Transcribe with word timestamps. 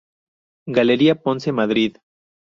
Galería 0.65 1.13
Ponce, 1.21 1.51
Madrid. 1.51 1.97